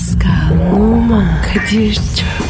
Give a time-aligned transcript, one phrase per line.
[0.00, 2.49] Pascal, Oman, Kadir çok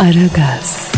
[0.00, 0.92] Aragaz,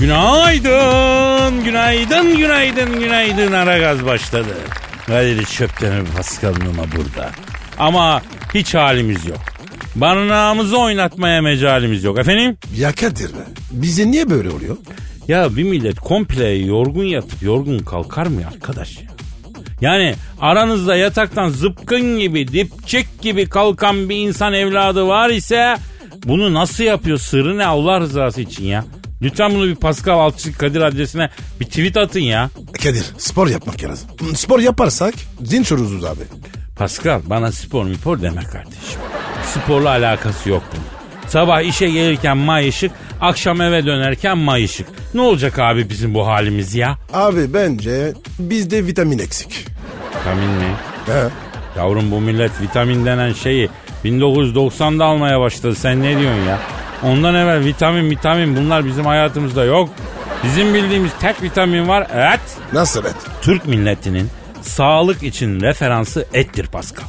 [0.00, 3.52] Günaydın, günaydın, günaydın, günaydın.
[3.52, 4.56] Ara gaz başladı.
[5.06, 7.30] Kadir Çöptemir Pascal Numa burada.
[7.78, 8.22] Ama
[8.54, 9.40] hiç halimiz yok.
[9.96, 12.18] Barınağımızı oynatmaya mecalimiz yok.
[12.18, 12.56] Efendim?
[12.76, 13.44] Ya Kadir be.
[13.70, 14.76] Bize niye böyle oluyor?
[15.28, 19.13] Ya bir millet komple yorgun yatıp yorgun kalkar mı arkadaş ya?
[19.80, 25.76] Yani aranızda yataktan zıpkın gibi, dipçik gibi kalkan bir insan evladı var ise
[26.26, 27.18] bunu nasıl yapıyor?
[27.18, 28.84] Sırrı ne Allah rızası için ya?
[29.22, 32.50] Lütfen bunu bir Pascal Altçı Kadir adresine bir tweet atın ya.
[32.82, 34.08] Kadir spor yapmak lazım.
[34.34, 35.14] Spor yaparsak
[35.50, 36.20] dinç oluruz abi.
[36.76, 39.00] Pascal bana spor mipor deme kardeşim.
[39.54, 40.84] Sporla alakası yok bunun.
[41.28, 42.92] Sabah işe gelirken mayışık,
[43.24, 44.86] akşam eve dönerken mayışık.
[45.14, 46.98] Ne olacak abi bizim bu halimiz ya?
[47.12, 49.66] Abi bence bizde vitamin eksik.
[50.20, 50.74] Vitamin mi?
[51.06, 51.28] He.
[51.78, 53.68] Yavrum bu millet vitamin denen şeyi
[54.04, 55.74] 1990'da almaya başladı.
[55.74, 56.58] Sen ne diyorsun ya?
[57.02, 59.88] Ondan evvel vitamin vitamin bunlar bizim hayatımızda yok.
[60.44, 62.02] Bizim bildiğimiz tek vitamin var
[62.34, 62.40] et.
[62.72, 63.14] Nasıl et?
[63.42, 64.30] Türk milletinin
[64.62, 67.04] sağlık için referansı ettir Pascal.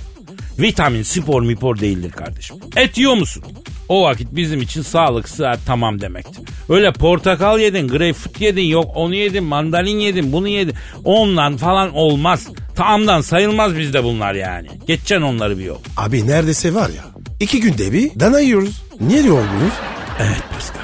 [0.59, 2.55] Vitamin spor mipor değildir kardeşim.
[2.75, 3.43] Et yiyor musun?
[3.89, 6.43] O vakit bizim için sağlık sıhhat tamam demektir.
[6.69, 10.73] Öyle portakal yedin, greyfurt yedin, yok onu yedin, mandalin yedin, bunu yedin.
[11.03, 12.47] Ondan falan olmaz.
[12.75, 14.67] Tamamdan sayılmaz bizde bunlar yani.
[14.87, 15.77] Geçeceksin onları bir yol.
[15.97, 17.03] Abi neredeyse var ya.
[17.39, 18.81] iki günde bir dana yiyoruz.
[19.01, 19.73] Niye yorgunuz?
[20.19, 20.81] Evet Pascal.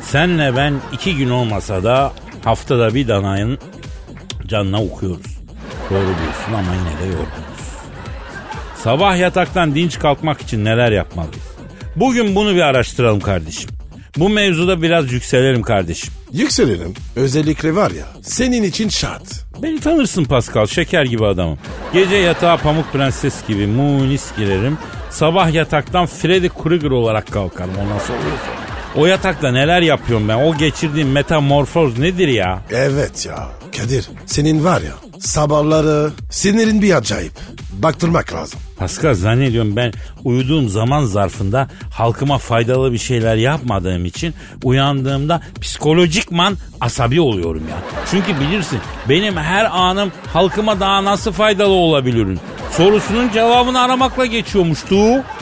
[0.00, 2.12] Senle ben iki gün olmasa da
[2.44, 3.58] haftada bir danayın
[4.46, 5.36] canına okuyoruz.
[5.90, 7.45] Doğru diyorsun ama yine de yorgunuz.
[8.86, 11.44] Sabah yataktan dinç kalkmak için neler yapmalıyız?
[11.96, 13.70] Bugün bunu bir araştıralım kardeşim.
[14.16, 16.12] Bu mevzuda biraz yükselelim kardeşim.
[16.32, 16.94] Yükselelim.
[17.16, 19.44] Özellikle var ya senin için şart.
[19.62, 21.58] Beni tanırsın Pascal, şeker gibi adamım.
[21.92, 24.78] Gece yatağa pamuk prenses gibi munis girerim.
[25.10, 27.74] Sabah yataktan Freddy Krueger olarak kalkarım.
[27.76, 28.46] O nasıl oluyorsa.
[28.96, 30.36] O yatakta neler yapıyorum ben?
[30.36, 32.62] O geçirdiğim metamorfoz nedir ya?
[32.70, 33.48] Evet ya.
[33.76, 37.32] Kadir senin var ya sabahları sinirin bir acayip.
[37.72, 38.60] Baktırmak lazım.
[38.78, 39.92] Pascal zannediyorum ben
[40.24, 44.34] uyuduğum zaman zarfında halkıma faydalı bir şeyler yapmadığım için
[44.64, 47.76] uyandığımda psikolojikman asabi oluyorum ya.
[48.10, 48.78] Çünkü bilirsin
[49.08, 52.40] benim her anım halkıma daha nasıl faydalı olabilirim?
[52.70, 54.96] Sorusunun cevabını aramakla geçiyormuştu.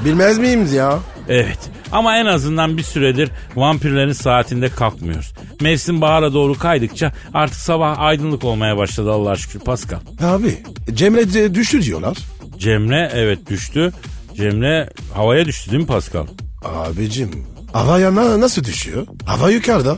[0.04, 0.98] Bilmez miyiz ya?
[1.28, 1.58] Evet
[1.92, 5.32] ama en azından bir süredir vampirlerin saatinde kalkmıyoruz.
[5.60, 9.98] Mevsim bahara doğru kaydıkça artık sabah aydınlık olmaya başladı Allah'a şükür Pascal.
[10.22, 10.62] Abi
[10.94, 12.16] Cemre düştü diyorlar.
[12.58, 13.92] Cemre evet düştü.
[14.36, 16.26] Cemre havaya düştü değil mi Pascal?
[16.64, 17.30] Abicim
[17.72, 19.06] havaya na- nasıl düşüyor?
[19.26, 19.96] Hava yukarıda.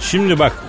[0.00, 0.64] Şimdi bak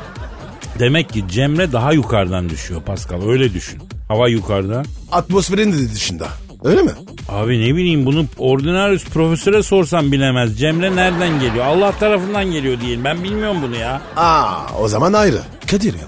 [0.80, 3.82] demek ki Cemre daha yukarıdan düşüyor Pascal öyle düşün.
[4.08, 4.84] Hava yukarıda.
[5.12, 6.28] Atmosferin de dışında.
[6.64, 6.92] Öyle mi?
[7.30, 10.60] Abi ne bileyim bunu ordinarius profesöre sorsam bilemez.
[10.60, 11.66] Cemre nereden geliyor?
[11.66, 13.04] Allah tarafından geliyor diyelim.
[13.04, 14.02] Ben bilmiyorum bunu ya.
[14.16, 15.40] Aa o zaman ayrı.
[15.72, 16.00] Kadir ya.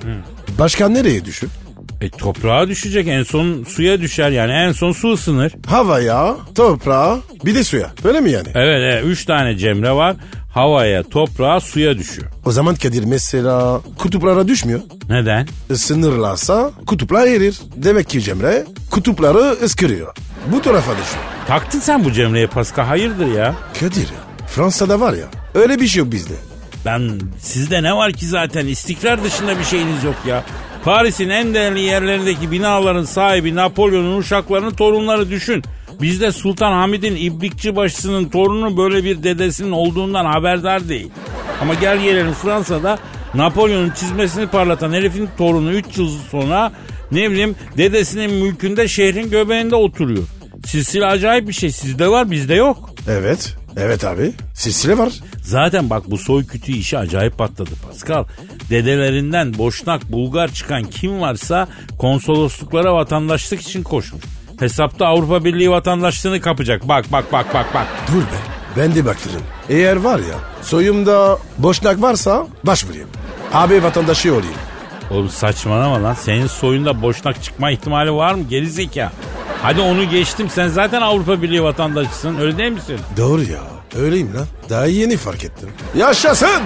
[0.59, 1.49] Başkan nereye düşür?
[2.01, 5.53] E toprağa düşecek en son suya düşer yani en son su ısınır.
[5.67, 7.91] Havaya, toprağa, bir de suya.
[8.03, 8.47] Öyle mi yani?
[8.55, 10.15] Evet evet üç tane Cemre var.
[10.53, 12.31] Havaya, toprağa, suya düşüyor.
[12.45, 14.79] O zaman Kadir mesela kutuplara düşmüyor.
[15.09, 15.47] Neden?
[15.69, 17.59] Isınırlarsa kutuplar erir.
[17.75, 20.15] Demek ki Cemre kutupları ıskırıyor.
[20.51, 21.23] Bu tarafa düşüyor.
[21.47, 23.55] Taktın sen bu Cemre'ye Pascal hayırdır ya?
[23.79, 24.47] Kadir ya.
[24.47, 26.33] Fransa'da var ya öyle bir şey yok bizde.
[26.85, 30.43] Ben sizde ne var ki zaten istikrar dışında bir şeyiniz yok ya.
[30.83, 35.63] Paris'in en değerli yerlerindeki binaların sahibi Napolyon'un uşaklarının torunları düşün.
[36.01, 41.09] Bizde Sultan Hamid'in İbrikçi başısının torunu böyle bir dedesinin olduğundan haberdar değil.
[41.61, 42.97] Ama gel gelelim Fransa'da
[43.33, 46.71] Napolyon'un çizmesini parlatan herifin torunu 3 yıl sonra
[47.13, 50.23] ne bileyim dedesinin mülkünde şehrin göbeğinde oturuyor.
[50.65, 51.71] Silsile acayip bir şey.
[51.71, 52.89] Sizde var bizde yok.
[53.07, 53.55] Evet.
[53.77, 54.31] Evet abi.
[54.53, 55.13] Silsile var.
[55.43, 58.25] Zaten bak bu soy kütüğü işi acayip patladı Pascal.
[58.69, 61.67] Dedelerinden Boşnak, Bulgar çıkan kim varsa
[61.99, 64.23] konsolosluklara vatandaşlık için koşmuş.
[64.59, 66.87] Hesapta Avrupa Birliği vatandaşlığını kapacak.
[66.87, 67.87] Bak bak bak bak bak.
[68.07, 68.37] Dur be.
[68.77, 69.41] Ben de baktırım.
[69.69, 73.09] Eğer var ya soyumda boşnak varsa başvurayım.
[73.53, 74.55] Abi vatandaşı olayım.
[75.11, 76.13] Oğlum saçmalama lan.
[76.13, 78.43] Senin soyunda boşnak çıkma ihtimali var mı?
[78.49, 79.11] Geri zeka.
[79.61, 80.49] Hadi onu geçtim.
[80.49, 82.39] Sen zaten Avrupa Birliği vatandaşısın.
[82.39, 82.99] Öyle değil misin?
[83.17, 83.59] Doğru ya.
[83.99, 84.45] Öyleyim lan.
[84.69, 85.69] Daha yeni fark ettim.
[85.95, 86.61] Yaşasın.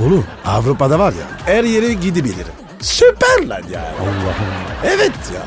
[0.00, 2.52] Oğlum Avrupa'da var ya her yere gidebilirim.
[2.80, 3.80] Süper lan ya.
[4.00, 4.52] Allah'ım.
[4.84, 5.42] Evet ya.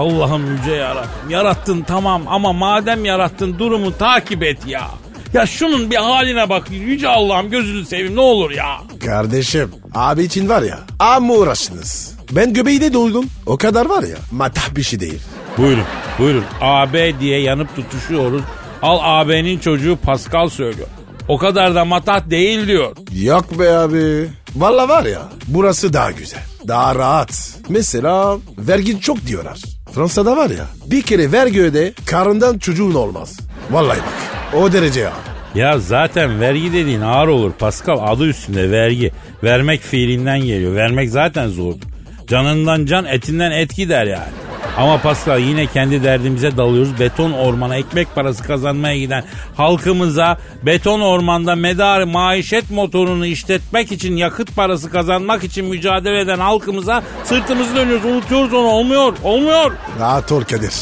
[0.00, 1.30] Allah'ım yüce yarabbim.
[1.30, 4.90] Yarattın tamam ama madem yarattın durumu takip et ya.
[5.34, 6.70] Ya şunun bir haline bak.
[6.70, 8.76] Yüce Allah'ım gözünü seveyim ne olur ya.
[9.04, 12.14] Kardeşim abi için var ya amma uğraştınız.
[12.30, 13.26] Ben göbeğine doydum.
[13.46, 15.20] O kadar var ya matah bir şey değil.
[15.58, 15.84] Buyurun
[16.18, 16.44] buyurun.
[16.60, 18.42] AB diye yanıp tutuşuyoruz.
[18.82, 20.88] Al AB'nin çocuğu Pascal söylüyor.
[21.28, 22.96] O kadar da matah değil diyor.
[23.22, 24.28] Yok be abi.
[24.56, 26.42] Valla var ya burası daha güzel.
[26.68, 27.58] Daha rahat.
[27.68, 29.58] Mesela vergin çok diyorlar.
[29.94, 33.36] Fransa'da var ya bir kere vergi öde karından çocuğun olmaz.
[33.70, 35.12] Vallahi bak o derece ya.
[35.54, 39.12] Ya zaten vergi dediğin ağır olur Pascal adı üstünde vergi.
[39.44, 40.74] Vermek fiilinden geliyor.
[40.74, 41.86] Vermek zaten zordur.
[42.26, 44.32] Canından can etinden et gider yani.
[44.76, 47.00] Ama Pascal yine kendi derdimize dalıyoruz.
[47.00, 49.24] Beton ormana ekmek parası kazanmaya giden
[49.56, 57.02] halkımıza beton ormanda medar maişet motorunu işletmek için yakıt parası kazanmak için mücadele eden halkımıza
[57.24, 58.04] sırtımızı dönüyoruz.
[58.04, 58.66] Unutuyoruz onu.
[58.66, 59.12] Olmuyor.
[59.24, 59.72] Olmuyor.
[60.00, 60.72] Rahat ol Kadir.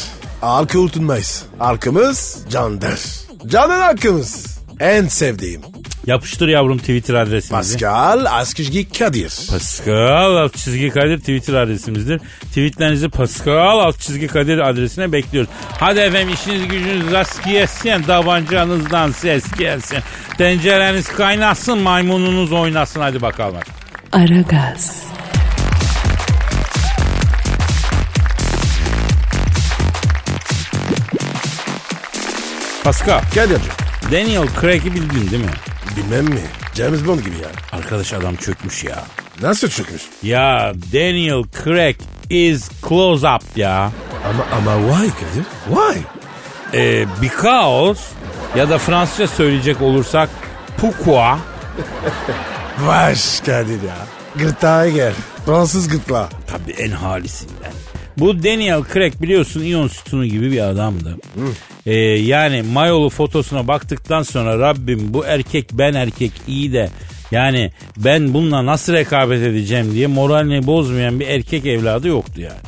[0.43, 1.45] Halkı unutmayız.
[1.59, 2.99] Halkımız candır.
[3.47, 4.59] Canın hakkımız.
[4.79, 5.61] En sevdiğim.
[6.07, 7.73] Yapıştır yavrum Twitter adresimizi.
[7.73, 9.47] Pascal Askışgi Kadir.
[9.49, 12.21] Pascal alt çizgi Kadir Twitter adresimizdir.
[12.41, 15.51] Tweetlerinizi Pascal alt çizgi Kadir adresine bekliyoruz.
[15.79, 18.03] Hadi efendim işiniz gücünüz rast gelsin.
[18.03, 19.99] Tabancanızdan ses gelsin.
[20.37, 23.61] Tencereniz kaynasın maymununuz oynasın hadi bakalım.
[24.11, 25.03] Aragaz,
[32.83, 33.71] Pascal, Kadir'cim.
[34.11, 35.51] Daniel Craig'i bildin değil mi?
[35.97, 36.41] Bilmem mi?
[36.73, 37.77] James Bond gibi ya.
[37.79, 39.03] Arkadaş adam çökmüş ya.
[39.41, 40.01] Nasıl çökmüş?
[40.23, 41.95] Ya Daniel Craig
[42.29, 43.91] is close up ya.
[44.29, 45.45] Ama ama why Kadir?
[45.69, 45.99] Why?
[46.73, 48.01] Ee, because
[48.55, 50.29] ya da Fransızca söyleyecek olursak
[50.77, 51.37] pourquoi
[52.79, 53.97] Vaş Kadir ya.
[54.35, 55.13] Gırtlağa gel.
[55.45, 56.27] Fransız gırtlağı.
[56.47, 57.71] Tabii en halisinden.
[58.17, 61.17] Bu Daniel Craig biliyorsun iyon sütunu gibi bir adamdı.
[61.85, 66.89] Ee, yani mayolu fotosuna baktıktan sonra Rabbim bu erkek ben erkek iyi de
[67.31, 72.59] yani ben bununla nasıl rekabet edeceğim diye moralini bozmayan bir erkek evladı yoktu yani.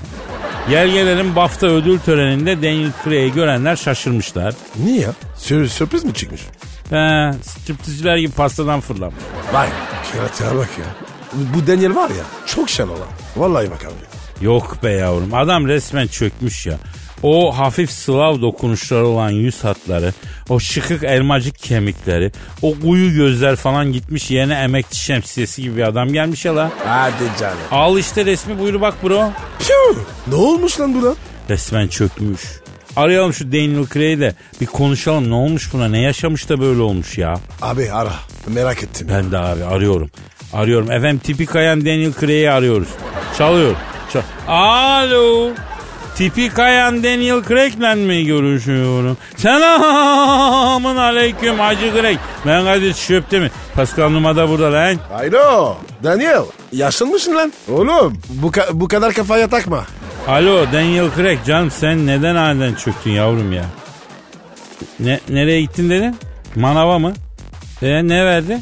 [0.70, 4.54] Gel gelelim BAFTA ödül töreninde Daniel Craig'i görenler şaşırmışlar.
[4.84, 5.14] Niye ya?
[5.38, 6.42] Sür sürpriz mi çıkmış?
[6.90, 9.20] He, striptizciler gibi pastadan fırlamış.
[9.54, 9.70] Vay.
[10.18, 10.86] Yaratığa bak ya.
[11.34, 13.08] Bu Daniel var ya çok şen olan.
[13.36, 14.15] Vallahi bak abi.
[14.42, 16.78] Yok be yavrum adam resmen çökmüş ya.
[17.24, 20.14] O hafif Slav dokunuşları olan yüz hatları,
[20.50, 26.14] o şıkık elmacık kemikleri, o uyu gözler falan gitmiş yerine emekçi şemsiyesi gibi bir adam
[26.14, 26.72] gelmiş ya la.
[26.86, 27.58] Hadi canım.
[27.72, 29.32] Al işte resmi buyur bak bro.
[29.60, 30.00] Piu.
[30.28, 31.14] Ne olmuş lan buna?
[31.50, 32.42] Resmen çökmüş.
[32.96, 37.18] Arayalım şu Daniel Craig'i de bir konuşalım ne olmuş buna ne yaşamış da böyle olmuş
[37.18, 37.40] ya.
[37.62, 38.14] Abi ara.
[38.48, 39.08] Merak ettim.
[39.12, 40.10] Ben de abi arıyorum.
[40.54, 40.92] Arıyorum.
[40.92, 42.88] Efendim tipi kayan Daniel Craig'i arıyoruz.
[43.38, 43.76] Çalıyor.
[44.16, 45.50] Çal Alo.
[46.16, 49.18] Tipi kayan Daniel Craig'le mi görüşüyorum?
[49.38, 52.18] Selamın aleyküm Hacı Craig.
[52.46, 53.52] Ben Kadir Çöpte mi?
[53.76, 54.96] Pascal Numa da burada lan.
[55.14, 55.78] Alo.
[56.04, 56.42] Daniel.
[56.72, 57.54] Yaşlanmışsın lan.
[57.72, 59.86] Oğlum bu, ka- bu kadar kafaya takma.
[60.28, 63.66] Alo Daniel Craig canım sen neden aniden çöktün yavrum ya?
[65.00, 66.16] Ne, nereye gittin dedin?
[66.56, 67.14] Manava mı?
[67.82, 68.60] E ne verdi?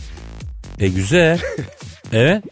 [0.80, 1.39] E güzel.
[2.13, 2.44] evet.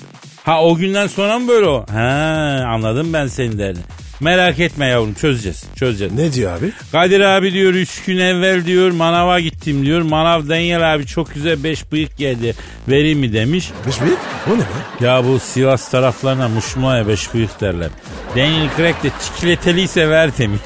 [0.45, 1.85] Ha o günden sonra mı böyle o?
[1.91, 3.83] Ha anladım ben senin derdin.
[4.19, 5.63] Merak etme yavrum çözeceğiz.
[5.75, 6.13] Çözeceğiz.
[6.13, 6.71] Ne diyor abi?
[6.91, 10.01] Kadir abi diyor üç gün evvel diyor manava gittim diyor.
[10.01, 12.55] Manav Daniel abi çok güzel beş bıyık geldi.
[12.87, 13.69] Vereyim mi demiş.
[13.87, 14.17] Beş büyük?
[14.47, 15.05] O ne be?
[15.05, 17.89] Ya bu Sivas taraflarına muşmulaya beş bıyık derler.
[18.35, 20.61] Daniel Craig de çikleteliyse ver demiş.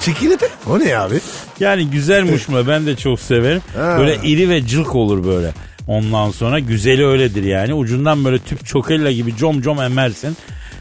[0.00, 0.48] Çikilete?
[0.66, 1.20] O ne abi?
[1.60, 3.62] Yani güzel muşmula ben de çok severim.
[3.76, 3.96] Ha.
[3.98, 5.52] Böyle iri ve cılk olur böyle.
[5.86, 7.74] Ondan sonra güzeli öyledir yani.
[7.74, 10.36] Ucundan böyle tüp çokella gibi com com emersin.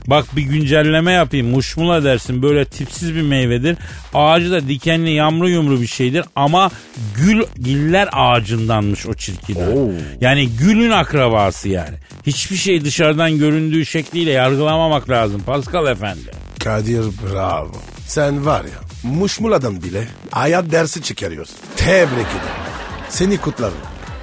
[0.07, 1.49] Bak bir güncelleme yapayım.
[1.49, 3.77] Muşmula dersin böyle tipsiz bir meyvedir.
[4.13, 6.25] Ağacı da dikenli yamru yumru bir şeydir.
[6.35, 6.71] Ama
[7.15, 9.67] gül giller ağacındanmış o çirkinler.
[9.67, 9.89] Oo.
[10.21, 11.95] Yani gülün akrabası yani.
[12.25, 16.31] Hiçbir şey dışarıdan göründüğü şekliyle yargılamamak lazım Pascal efendi.
[16.63, 17.71] Kadir bravo.
[18.07, 21.55] Sen var ya muşmuladan bile hayat dersi çıkarıyorsun.
[21.75, 22.61] Tebrik ederim.
[23.09, 23.77] Seni kutlarım.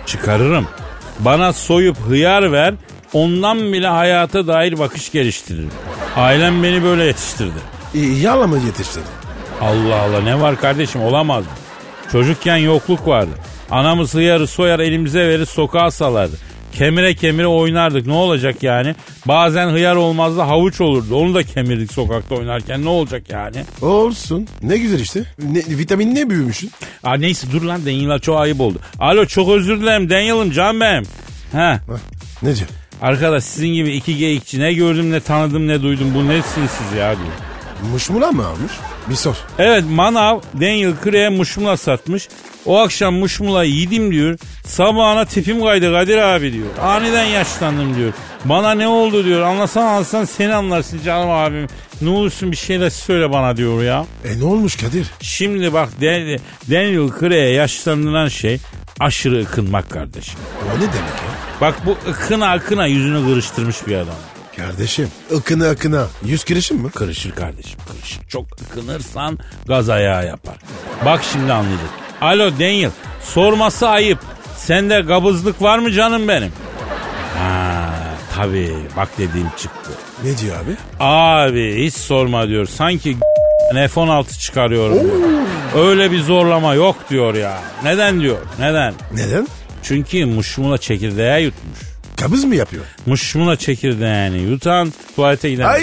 [0.08, 0.66] Çıkarırım.
[1.18, 2.74] Bana soyup hıyar ver.
[3.12, 5.70] Ondan bile hayata dair bakış geliştiririm.
[6.16, 7.58] Ailem beni böyle yetiştirdi.
[7.94, 9.06] E, yala mı yetiştirdin?
[9.60, 11.50] Allah Allah ne var kardeşim olamaz mı?
[12.12, 13.30] Çocukken yokluk vardı.
[13.70, 16.36] Anamız hıyarı soyar elimize verir sokağa salardı.
[16.78, 18.94] Kemire kemire oynardık ne olacak yani?
[19.26, 21.16] Bazen hıyar olmazdı havuç olurdu.
[21.16, 23.64] Onu da kemirdik sokakta oynarken ne olacak yani?
[23.82, 24.46] Olsun.
[24.62, 25.24] Ne güzel işte.
[25.38, 26.70] Ne, vitamin ne büyümüşsün?
[27.04, 28.78] Aa, neyse dur lan Daniel'a çok ayıp oldu.
[28.98, 31.04] Alo çok özür dilerim Daniel'ım can benim.
[31.52, 31.78] Hah,
[32.42, 32.68] ne diyor?
[33.02, 37.16] Arkadaş sizin gibi iki geyikçi ne gördüm ne tanıdım ne duydum bu nesiniz siz ya
[37.16, 37.47] diyor.
[37.92, 38.72] Muşmula mı almış?
[39.10, 39.36] Bir sor.
[39.58, 42.28] Evet manav Daniel Craig'e muşmula satmış.
[42.66, 44.38] O akşam muşmulayı yedim diyor.
[44.64, 46.66] Sabahına tipim kaydı Kadir abi diyor.
[46.82, 48.12] Aniden yaşlandım diyor.
[48.44, 49.42] Bana ne oldu diyor.
[49.42, 51.66] Anlasan anlasan seni anlarsın canım abim.
[52.02, 54.04] Ne olursun bir şeyler söyle bana diyor ya.
[54.24, 55.06] E ne olmuş Kadir?
[55.20, 56.38] Şimdi bak Dan-
[56.70, 58.58] Daniel Craig'e yaşlandıran şey
[59.00, 60.34] aşırı ıkınmak kardeşim.
[60.66, 61.60] O ne demek ya?
[61.60, 64.14] Bak bu ıkına ıkına yüzünü kırıştırmış bir adam.
[64.58, 66.06] Kardeşim ıkına ıkına.
[66.24, 66.90] Yüz kirişim mi?
[66.90, 68.22] Kırışır kardeşim kırışır.
[68.28, 69.38] Çok ıkınırsan
[69.68, 70.56] gaz ayağı yapar.
[71.04, 71.90] Bak şimdi anladık.
[72.20, 72.90] Alo Daniel
[73.22, 74.18] sorması ayıp.
[74.56, 76.52] Sende kabızlık var mı canım benim?
[77.38, 77.90] Ha
[78.36, 79.90] tabii bak dediğim çıktı.
[80.24, 80.76] Ne diyor abi?
[81.00, 82.66] Abi hiç sorma diyor.
[82.66, 83.16] Sanki
[83.74, 85.16] F-16 çıkarıyorum diyor.
[85.76, 87.58] Öyle bir zorlama yok diyor ya.
[87.84, 88.38] Neden diyor?
[88.58, 88.94] Neden?
[89.14, 89.48] Neden?
[89.82, 91.78] Çünkü muşmula çekirdeği yutmuş.
[92.20, 92.84] Kabız mı yapıyor?
[93.06, 95.64] Muşmula çekirdeğini yutan tuvalete giden.
[95.64, 95.82] Ay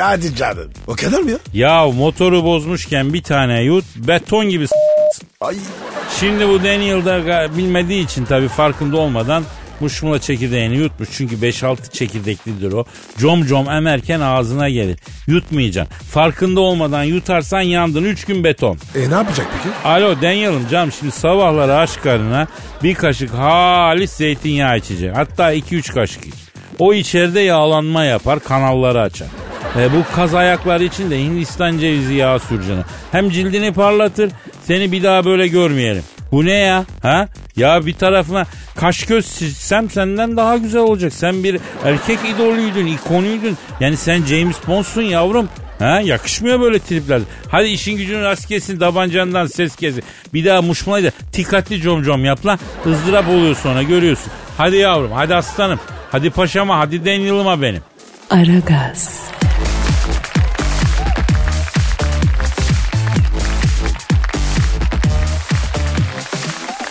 [0.00, 0.70] hadi canım.
[0.86, 1.38] O kadar mı ya?
[1.54, 4.74] Ya motoru bozmuşken bir tane yut beton gibi s-
[5.40, 5.56] Ay
[6.20, 9.44] Şimdi bu Daniel'da ga- bilmediği için tabii farkında olmadan
[9.80, 11.08] muşmula çekirdeğini yutmuş.
[11.12, 12.84] Çünkü 5-6 çekirdeklidir o.
[13.18, 14.98] Com com emerken ağzına gelir.
[15.26, 15.94] Yutmayacaksın.
[16.10, 18.04] Farkında olmadan yutarsan yandın.
[18.04, 18.78] 3 gün beton.
[18.94, 19.88] e ne yapacak peki?
[19.88, 22.46] Alo Daniel'ım canım şimdi sabahları aç karnına
[22.82, 25.16] bir kaşık halis zeytinyağı içecek.
[25.16, 26.34] Hatta 2-3 kaşık iç.
[26.78, 29.28] O içeride yağlanma yapar kanalları açar.
[29.78, 32.84] E, bu kaz ayakları için de Hindistan cevizi yağı sürcanı.
[33.12, 34.30] Hem cildini parlatır
[34.64, 36.02] seni bir daha böyle görmeyelim.
[36.32, 36.84] Bu ne ya?
[37.02, 37.28] Ha?
[37.56, 38.44] Ya bir tarafına
[38.76, 41.12] kaş göz çizsem senden daha güzel olacak.
[41.12, 43.56] Sen bir erkek idolüydün, ikonuydun.
[43.80, 45.48] Yani sen James Bond'sun yavrum.
[45.78, 47.20] Ha yakışmıyor böyle tripler.
[47.50, 50.02] Hadi işin gücünün rast kesin tabancandan ses kesin.
[50.34, 52.58] Bir daha muşmulayı da dikkatli com com yap lan.
[52.86, 54.32] ızdırap oluyor sonra görüyorsun.
[54.58, 55.80] Hadi yavrum hadi aslanım.
[56.12, 57.82] Hadi paşama hadi Daniel'ıma benim.
[58.30, 59.20] Aragaz,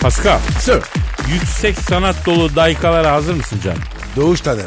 [0.06, 0.80] Pascal Sir.
[1.34, 3.80] yüksek sanat dolu daykalara hazır mısın canım?
[4.16, 4.66] Doğuş tanem.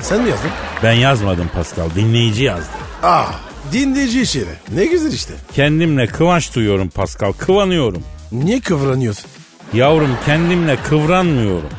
[0.00, 0.50] Sen mi yazdın?
[0.82, 2.68] Ben yazmadım Pascal dinleyici yazdı.
[3.02, 3.32] Ah
[3.72, 4.50] dinleyici şiiri.
[4.74, 5.34] Ne güzel işte.
[5.54, 8.02] Kendimle kıvanç duyuyorum Pascal kıvanıyorum.
[8.32, 9.24] Niye kıvranıyorsun?
[9.72, 11.70] Yavrum kendimle kıvranmıyorum.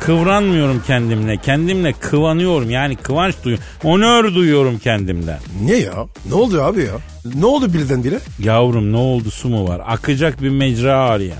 [0.00, 1.36] Kıvranmıyorum kendimle.
[1.36, 2.70] Kendimle kıvanıyorum.
[2.70, 3.66] Yani kıvanç duyuyorum.
[3.84, 5.38] Onör duyuyorum kendimden.
[5.64, 6.06] Niye ya?
[6.28, 6.94] Ne oldu abi ya?
[7.34, 8.18] Ne oldu birdenbire?
[8.38, 9.82] Yavrum ne oldu su mu var?
[9.86, 11.38] Akacak bir mecra arayan.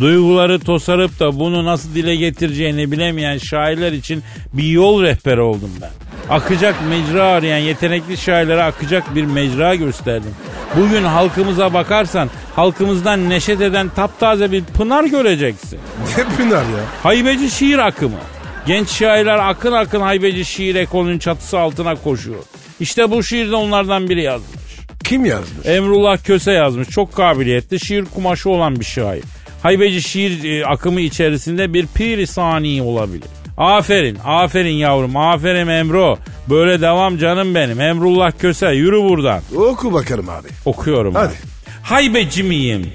[0.00, 4.22] Duyguları tosarıp da bunu nasıl dile getireceğini bilemeyen şairler için
[4.52, 5.90] bir yol rehberi oldum ben.
[6.30, 10.34] Akacak mecra arayan yetenekli şairlere akacak bir mecra gösterdim.
[10.76, 15.78] Bugün halkımıza bakarsan halkımızdan neşet eden taptaze bir pınar göreceksin.
[16.18, 16.84] Ne pınar ya?
[17.02, 18.18] Haybeci şiir akımı.
[18.66, 22.42] Genç şairler akın akın haybeci şiir ekolünün çatısı altına koşuyor.
[22.80, 24.62] İşte bu şiirde onlardan biri yazmış.
[25.04, 25.66] Kim yazmış?
[25.66, 26.88] Emrullah Köse yazmış.
[26.88, 29.22] Çok kabiliyetli şiir kumaşı olan bir şair.
[29.62, 33.28] Haybeci şiir e, akımı içerisinde bir piri sani olabilir.
[33.56, 36.18] Aferin, aferin yavrum, aferin Emro.
[36.50, 37.80] Böyle devam canım benim.
[37.80, 39.42] Emrullah Köse yürü buradan.
[39.56, 40.48] Oku bakalım abi.
[40.64, 41.14] Okuyorum.
[41.14, 41.32] Hadi.
[41.32, 41.72] ben.
[41.82, 42.90] Haybeci miyim?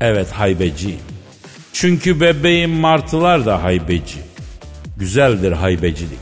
[0.00, 1.00] Evet haybeciyim.
[1.72, 4.18] Çünkü bebeğim martılar da haybeci.
[4.96, 6.18] Güzeldir haybecilik.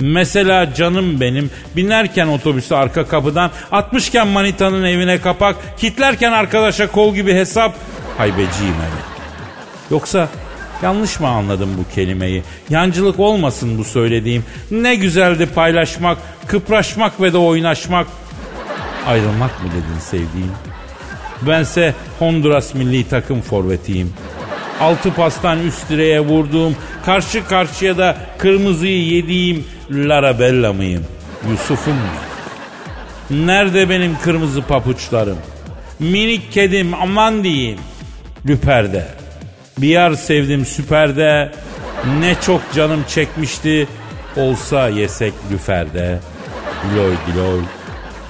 [0.00, 7.34] Mesela canım benim binerken otobüse arka kapıdan atmışken manitanın evine kapak kitlerken arkadaşa kol gibi
[7.34, 7.74] hesap
[8.18, 9.17] haybeciyim evet.
[9.90, 10.28] Yoksa
[10.82, 12.42] yanlış mı anladım bu kelimeyi?
[12.70, 14.44] Yancılık olmasın bu söylediğim.
[14.70, 18.06] Ne güzeldi paylaşmak, kıpraşmak ve de oynaşmak.
[19.06, 20.52] Ayrılmak mı dedin sevdiğim?
[21.42, 24.12] Bense Honduras milli takım forvetiyim.
[24.80, 31.04] Altı pastan üst direğe vurduğum, karşı karşıya da kırmızıyı yediğim Lara Bella mıyım?
[31.50, 32.00] Yusuf'um mu?
[33.30, 35.38] Nerede benim kırmızı papuçlarım?
[35.98, 37.78] Minik kedim aman diyeyim.
[38.46, 39.17] Lüperde.
[39.78, 41.52] Bir yer sevdim süperde.
[42.20, 43.88] Ne çok canım çekmişti.
[44.36, 46.18] Olsa yesek lüferde.
[46.96, 47.60] Loy diloy.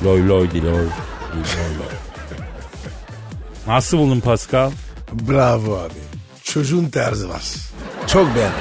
[0.04, 0.72] Loy loy diloy.
[0.72, 0.84] Loy
[1.78, 1.96] loy.
[3.66, 4.70] Nasıl buldun Pascal?
[5.12, 5.92] Bravo abi.
[6.42, 7.42] Çocuğun tarzı var.
[8.06, 8.58] Çok beğendim.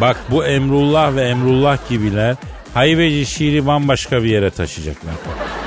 [0.00, 2.36] Bak bu Emrullah ve Emrullah gibiler
[2.74, 5.14] haybeci şiiri bambaşka bir yere taşıyacaklar.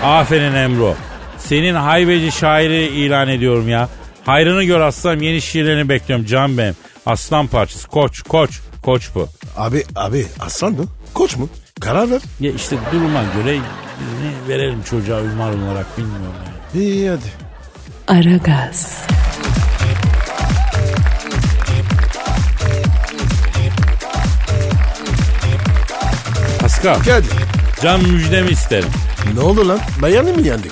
[0.04, 0.96] Aferin Emro.
[1.38, 3.90] Senin haybeci şairi ilan ediyorum ya.
[4.28, 6.76] Hayrını gör aslanım yeni şiirlerini bekliyorum can benim.
[7.06, 9.28] Aslan parçası koç koç koç bu.
[9.58, 10.86] Abi abi aslan mı?
[11.14, 11.50] Koç mu?
[11.82, 12.22] Karar ver.
[12.40, 16.36] Ya işte duruma göre ne verelim çocuğa ünvan olarak bilmiyorum
[16.76, 16.84] yani.
[16.86, 17.32] İyi hadi.
[18.08, 18.98] Aragaz,
[26.60, 27.28] Pascal, Hadi.
[27.82, 28.90] can müjdemi isterim.
[29.34, 29.80] Ne oldu lan?
[30.02, 30.72] Bayern'i mi yendik?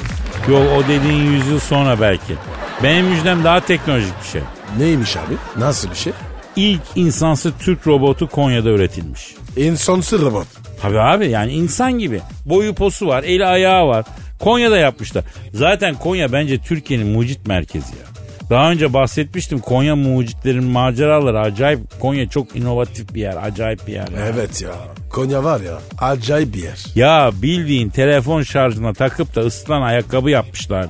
[0.49, 2.35] Yok o dediğin yüzyıl sonra belki.
[2.83, 4.41] Benim müjdem daha teknolojik bir şey.
[4.77, 5.33] Neymiş abi?
[5.57, 6.13] Nasıl bir şey?
[6.55, 9.35] İlk insansı Türk robotu Konya'da üretilmiş.
[9.57, 10.47] İnsansız robot.
[10.81, 12.21] Tabii abi yani insan gibi.
[12.45, 14.05] Boyu posu var, eli ayağı var.
[14.39, 15.23] Konya'da yapmışlar.
[15.53, 18.14] Zaten Konya bence Türkiye'nin mucit merkezi ya.
[18.49, 21.79] Daha önce bahsetmiştim Konya mucitlerin maceraları acayip.
[21.99, 24.07] Konya çok inovatif bir yer, acayip bir yer.
[24.07, 24.25] ya.
[24.33, 24.71] Evet ya.
[25.09, 25.77] Konya var ya.
[25.99, 26.85] Acayip bir yer.
[26.95, 30.89] Ya bildiğin telefon şarjına takıp da ısıtan ayakkabı yapmışlardı.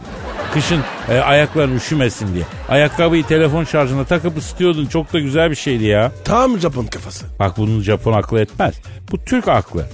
[0.54, 2.44] Kışın e, ayakların üşümesin diye.
[2.70, 4.86] Ayakkabıyı telefon şarjına takıp ısıtıyordun.
[4.86, 6.12] Çok da güzel bir şeydi ya.
[6.24, 7.26] Tam Japon kafası.
[7.40, 8.76] Bak bunu Japon aklı etmez.
[9.12, 9.86] Bu Türk aklı.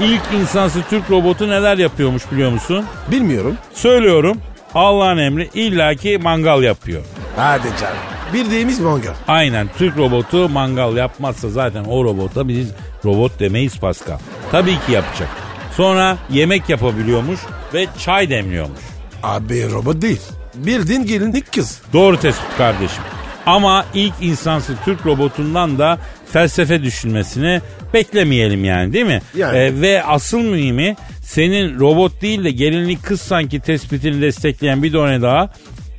[0.00, 2.84] İlk insansı Türk robotu neler yapıyormuş biliyor musun?
[3.10, 3.54] Bilmiyorum.
[3.74, 4.38] Söylüyorum.
[4.74, 7.02] Allah'ın emri illaki mangal yapıyor.
[7.36, 7.96] Hadi canım.
[8.32, 9.12] Bildiğimiz mangal.
[9.28, 12.68] Aynen Türk robotu mangal yapmazsa zaten o robota biz
[13.04, 14.18] robot demeyiz Pascal.
[14.52, 15.28] Tabii ki yapacak.
[15.76, 17.40] Sonra yemek yapabiliyormuş
[17.74, 18.80] ve çay demliyormuş.
[19.22, 20.20] Abi robot değil.
[20.54, 21.80] Bildiğin gelinlik kız.
[21.92, 23.02] Doğru tespit kardeşim.
[23.46, 25.98] Ama ilk insansı Türk robotundan da
[26.32, 27.60] felsefe düşünmesini
[27.94, 29.22] beklemeyelim yani değil mi?
[29.34, 29.58] Yani.
[29.58, 30.96] Ee, ve asıl mühimi
[31.28, 35.50] senin robot değil de gelinlik kız sanki tespitini destekleyen bir done daha.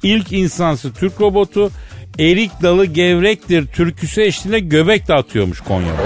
[0.03, 1.71] İlk insansı Türk robotu
[2.19, 6.01] erik dalı gevrektir türküsü eşliğinde göbek de atıyormuş Konya'da.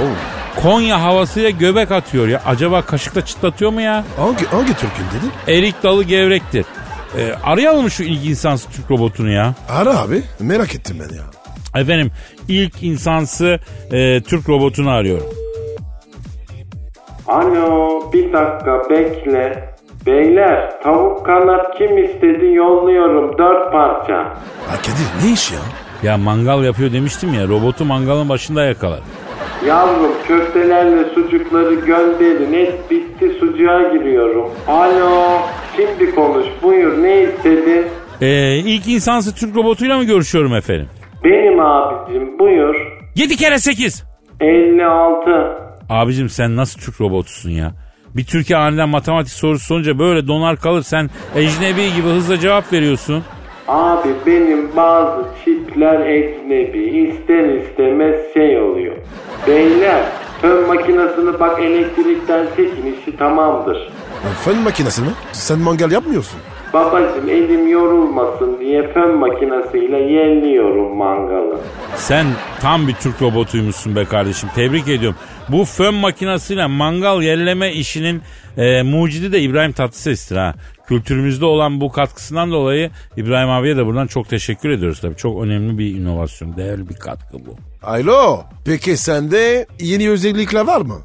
[0.62, 2.42] Konya havasıyla göbek atıyor ya.
[2.46, 4.06] Acaba kaşıkla çıtlatıyor mu ya?
[4.18, 5.32] Hangi, hangi Türk'ün dedin?
[5.48, 6.66] Erik dalı gevrektir.
[7.18, 9.56] Ee, arayalım şu ilk insansı Türk robotunu ya.
[9.70, 10.24] Ara abi.
[10.40, 11.24] Merak ettim ben ya.
[11.82, 12.12] Efendim
[12.48, 13.60] ilk insansı
[13.92, 15.43] e, Türk robotunu arıyorum.
[17.34, 19.70] Alo bir dakika bekle.
[20.06, 24.18] Beyler tavuk kanat kim istedi yolluyorum dört parça.
[24.68, 25.60] Ha Kadir ne iş ya?
[26.04, 29.02] Ya mangal yapıyor demiştim ya robotu mangalın başında yakaladı.
[29.68, 34.50] Yavrum köftelerle sucukları gönderin et bitti sucuğa giriyorum.
[34.68, 35.40] Alo
[35.76, 37.86] şimdi konuş buyur ne istedin?
[38.22, 40.88] Ee, ilk insansı Türk robotuyla mı görüşüyorum efendim?
[41.24, 42.76] Benim abicim buyur.
[43.16, 44.04] 7 kere 8.
[44.40, 45.63] 56.
[45.90, 47.72] Abicim sen nasıl Türk robotusun ya?
[48.16, 53.24] Bir Türkiye aniden matematik sorusu sorunca böyle donar kalır sen ecnebi gibi hızla cevap veriyorsun.
[53.68, 58.96] Abi benim bazı çipler ecnebi ister istemez şey oluyor.
[59.48, 60.04] Beyler
[60.42, 63.90] fön makinesini bak elektrikten çekin işi tamamdır.
[64.46, 65.08] Fön makinesi mi?
[65.32, 66.40] Sen mangal yapmıyorsun.
[66.74, 71.60] Babacım elim yorulmasın diye fön makinesiyle yerliyorum mangalı.
[71.96, 72.26] Sen
[72.62, 74.50] tam bir Türk robotuymuşsun be kardeşim.
[74.56, 75.18] Tebrik ediyorum.
[75.50, 78.22] Bu fön makinesiyle mangal yerleme işinin
[78.58, 80.54] e, mucidi de İbrahim Tatlıses'tir ha.
[80.88, 85.16] Kültürümüzde olan bu katkısından dolayı İbrahim abiye de buradan çok teşekkür ediyoruz tabii.
[85.16, 87.56] Çok önemli bir inovasyon, değerli bir katkı bu.
[87.84, 88.42] Alo.
[88.66, 90.98] Peki sende yeni özellikler var mı?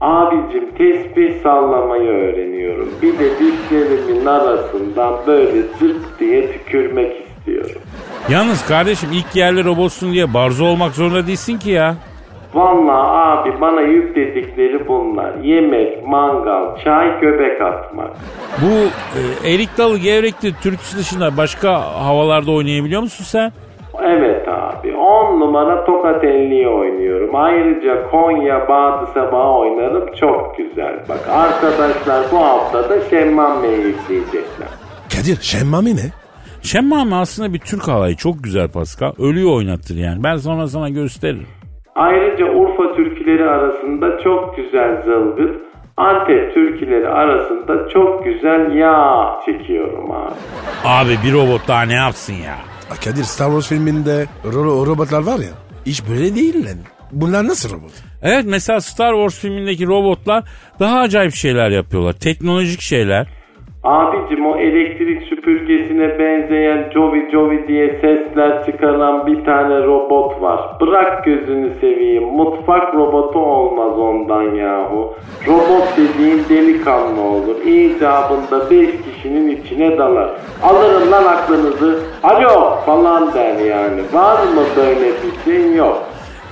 [0.00, 2.88] Abicim tesbih sallamayı öğreniyorum.
[3.02, 7.80] Bir de dişlerimin arasından böyle zırt diye tükürmek istiyorum.
[8.28, 11.96] Yalnız kardeşim ilk yerli robotsun diye barzo olmak zorunda değilsin ki ya.
[12.54, 15.34] Vallahi abi bana yükledikleri bunlar.
[15.42, 18.10] Yemek, mangal, çay, göbek atmak.
[18.62, 18.72] Bu
[19.46, 23.52] e, erik dalı gevrekli türküsü dışında başka havalarda oynayabiliyor musun sen?
[24.04, 27.30] Evet abi 10 numara tokat elliye oynuyorum.
[27.34, 30.94] Ayrıca Konya Bağdı Sabahı oynarım çok güzel.
[31.08, 34.68] Bak arkadaşlar bu hafta da Şemmame'yi yükleyecekler.
[35.12, 36.10] Kadir şemmami ne?
[36.62, 39.12] Şemmame aslında bir Türk halayı çok güzel Pascal.
[39.18, 40.24] Ölüyü oynatır yani.
[40.24, 41.46] Ben sonra sana gösteririm.
[41.94, 45.56] Ayrıca Urfa türküleri arasında çok güzel zılgıt.
[45.96, 50.34] Antep türküleri arasında çok güzel yağ çekiyorum abi.
[50.84, 52.56] Abi bir robot daha ne yapsın ya?
[52.94, 55.50] Kadir Star Wars filminde ro- robotlar var ya.
[55.86, 56.78] Hiç böyle değil lan.
[57.12, 57.90] Bunlar nasıl robot?
[58.22, 60.44] Evet mesela Star Wars filmindeki robotlar
[60.80, 62.12] daha acayip şeyler yapıyorlar.
[62.12, 63.26] Teknolojik şeyler.
[63.86, 70.60] Abicim o elektrik süpürgesine benzeyen Jovi Jovi diye sesler çıkaran bir tane robot var.
[70.80, 72.24] Bırak gözünü seveyim.
[72.24, 75.14] Mutfak robotu olmaz ondan yahu.
[75.46, 77.56] Robot dediğin delikanlı olur.
[77.64, 80.30] İcabında beş kişinin içine dalar.
[80.62, 81.98] Alırım lan aklınızı.
[82.22, 84.00] Alo falan der yani.
[84.12, 86.02] Var mı böyle bir şey yok.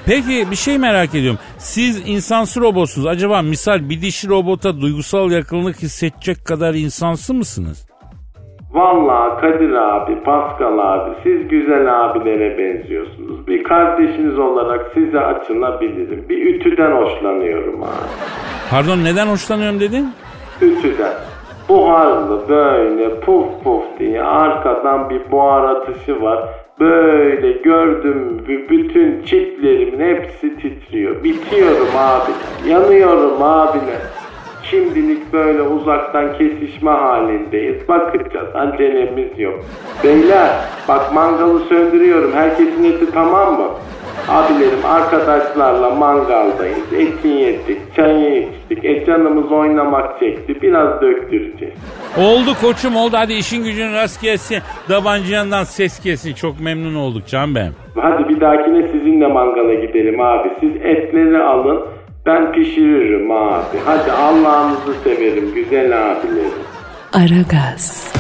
[0.07, 1.39] Peki bir şey merak ediyorum.
[1.59, 3.07] Siz insansı robotsunuz.
[3.07, 7.87] Acaba misal bir dişi robota duygusal yakınlık hissedecek kadar insansı mısınız?
[8.73, 13.47] Vallahi Kadir abi, Pascal abi siz güzel abilere benziyorsunuz.
[13.47, 16.29] Bir kardeşiniz olarak size açılabilirim.
[16.29, 18.09] Bir ütüden hoşlanıyorum abi.
[18.71, 20.13] Pardon neden hoşlanıyorum dedin?
[20.63, 21.13] Ütüden.
[21.69, 26.49] Buharlı böyle puf puf diye arkadan bir buhar atışı var.
[26.81, 31.25] Böyle gördüm bütün çitlerimin hepsi titriyor.
[31.25, 32.31] Bitiyorum abi.
[32.71, 34.01] Yanıyorum abiler.
[34.63, 37.89] Şimdilik böyle uzaktan kesişme halindeyiz.
[37.89, 38.49] Bakacağız.
[38.55, 39.61] Acelemiz yok.
[40.05, 40.51] Beyler
[40.89, 42.33] bak mangalı söndürüyorum.
[42.35, 43.67] Herkesin eti tamam mı?
[44.29, 46.93] Abilerim arkadaşlarla mangaldayız.
[46.93, 48.85] Eti yedik, çayı içtik.
[48.85, 50.63] E canımız oynamak çekti.
[50.63, 51.75] Biraz döktüreceğiz.
[52.19, 54.59] Oldu koçum oldu hadi işin gücün rast gelsin.
[54.89, 56.35] Dabancı yandan ses gelsin.
[56.35, 57.75] Çok memnun olduk can benim.
[57.97, 60.49] Hadi bir dahakine sizinle mangala gidelim abi.
[60.61, 61.81] Siz etleri alın.
[62.27, 63.77] Ben pişiririm abi.
[63.85, 66.65] Hadi Allah'ınızı severim güzel abilerim.
[67.13, 68.13] Aragaz,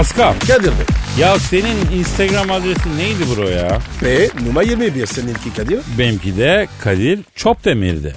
[0.00, 0.86] Pascal Kadir Bey.
[1.18, 3.78] ya senin Instagram adresin neydi bro ya?
[4.02, 5.80] Ve numara 21 seninki Kadir.
[5.98, 8.14] Benimki de Kadir Çopdemir'di.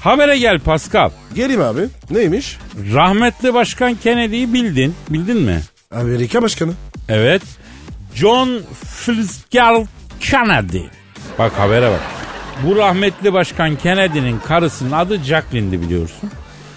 [0.00, 1.10] Habere gel Pascal.
[1.34, 1.80] Geleyim abi.
[2.10, 2.56] Neymiş?
[2.94, 4.94] Rahmetli Başkan Kennedy'yi bildin.
[5.08, 5.60] Bildin mi?
[5.90, 6.72] Amerika Başkanı.
[7.08, 7.42] Evet.
[8.14, 8.60] John
[8.96, 9.86] Fitzgerald
[10.20, 10.82] Kennedy.
[11.38, 12.00] Bak habere bak.
[12.64, 16.30] Bu rahmetli başkan Kennedy'nin karısının adı Jacqueline'di biliyorsun.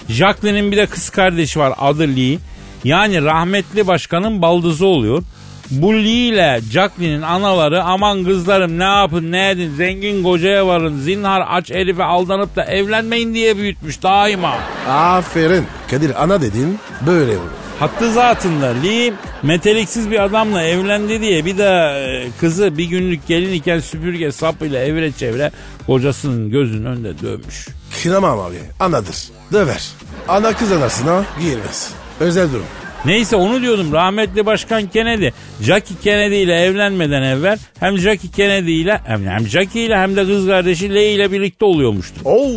[0.10, 2.38] Jacqueline'in bir de kız kardeşi var adı Lee.
[2.84, 5.24] Yani rahmetli başkanın baldızı oluyor.
[5.72, 11.44] Bu Lee ile Jacqueline'in anaları aman kızlarım ne yapın ne edin zengin kocaya varın zinhar
[11.50, 14.54] aç Elif'e aldanıp da evlenmeyin diye büyütmüş daima.
[14.90, 15.66] Aferin.
[15.92, 17.50] Kadir ana dedin böyle olur.
[17.80, 19.14] Hattı zatında Lee
[19.44, 24.80] meteliksiz bir adamla evlendi diye bir de e, kızı bir günlük gelin iken süpürge sapıyla
[24.80, 25.52] evre çevre
[25.86, 27.68] kocasının gözünün önünde dövmüş.
[28.04, 28.56] Kınamam abi.
[28.80, 29.16] Anadır.
[29.54, 29.88] Döver.
[30.28, 31.94] Ana kız anasına girmez.
[32.20, 32.66] Özel durum.
[33.06, 35.30] Neyse onu diyordum rahmetli başkan Kennedy
[35.62, 40.26] Jackie Kennedy ile evlenmeden evvel hem Jackie Kennedy ile hem, hem Jackie ile hem de
[40.26, 42.16] kız kardeşi Lee ile birlikte oluyormuştu.
[42.26, 42.50] Oo.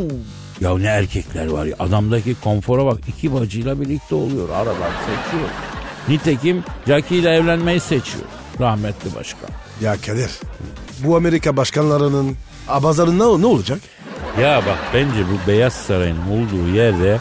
[0.61, 5.49] Ya ne erkekler var ya adamdaki konfora bak iki bacıyla birlikte oluyor aradan seçiyor.
[6.09, 8.25] Nitekim Jackie ile evlenmeyi seçiyor
[8.61, 9.51] rahmetli başkan.
[9.81, 10.31] Ya Kadir.
[11.05, 12.37] Bu Amerika başkanlarının
[12.69, 13.81] abazarı ne, ne olacak?
[14.41, 17.19] Ya bak bence bu Beyaz Saray'ın olduğu yerde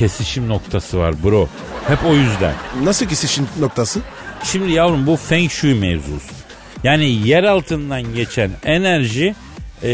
[0.00, 1.48] kesişim noktası var bro.
[1.88, 2.54] Hep o yüzden.
[2.82, 4.00] Nasıl kesişim noktası?
[4.44, 6.34] Şimdi yavrum bu Feng Shui mevzusu.
[6.84, 9.34] Yani yer altından geçen enerji
[9.82, 9.90] e,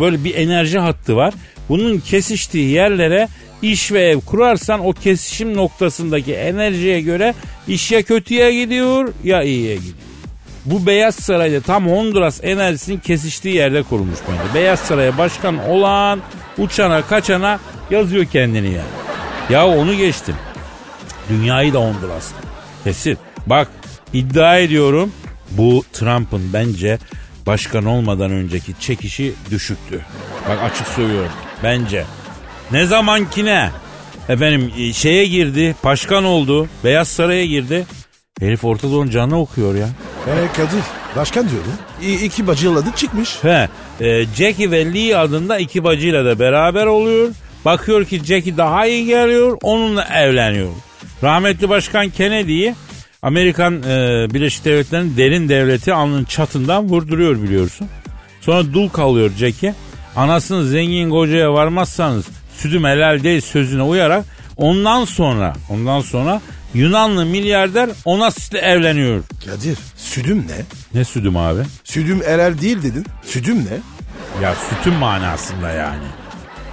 [0.00, 1.34] böyle bir enerji hattı var.
[1.68, 3.28] Bunun kesiştiği yerlere
[3.62, 7.34] iş ve ev kurarsan o kesişim noktasındaki enerjiye göre
[7.68, 9.96] iş ya kötüye gidiyor ya iyiye gidiyor.
[10.64, 14.54] Bu Beyaz Saray'da tam Honduras enerjisinin kesiştiği yerde kurulmuş bence.
[14.54, 16.20] Beyaz Saray'a başkan olan
[16.58, 19.11] uçana kaçana yazıyor kendini yani.
[19.50, 20.34] Ya onu geçtim.
[21.28, 22.36] Dünyayı da Honduras'ta.
[22.84, 23.18] Kesin.
[23.46, 23.68] Bak
[24.12, 25.12] iddia ediyorum
[25.50, 26.98] bu Trump'ın bence
[27.46, 30.00] başkan olmadan önceki çekişi düşüktü.
[30.48, 31.32] Bak açık söylüyorum.
[31.62, 32.04] Bence.
[32.72, 33.70] Ne zamankine
[34.28, 37.86] efendim e, şeye girdi, başkan oldu, Beyaz Saray'a girdi.
[38.40, 39.88] Herif Orta Doğu'nun canını okuyor ya.
[40.26, 40.82] E Kadir.
[41.16, 41.72] Başkan diyordun.
[42.02, 43.38] İ- iki bacı adı çıkmış.
[43.42, 43.68] He,
[44.00, 47.28] e, Jackie ve Lee adında iki bacıyla da beraber oluyor.
[47.64, 50.70] Bakıyor ki Jackie daha iyi geliyor, onunla evleniyor.
[51.22, 52.74] Rahmetli Başkan Kennedy'yi
[53.22, 57.88] Amerikan e, Birleşik Devletleri'nin derin devleti alnının çatından vurduruyor biliyorsun.
[58.40, 59.74] Sonra dul kalıyor Jackie.
[60.16, 62.24] Anasını zengin kocaya varmazsanız
[62.56, 64.24] sütüm helal değil sözüne uyarak
[64.56, 66.40] ondan sonra ondan sonra
[66.74, 69.22] Yunanlı milyarder Onasis'le evleniyor.
[69.46, 69.78] Kadir.
[69.96, 70.64] Südüm ne?
[70.98, 71.60] Ne sütüm abi?
[71.84, 73.06] Südüm erel değil dedin.
[73.24, 73.76] Südüm ne?
[74.42, 76.04] Ya sütün manasında yani.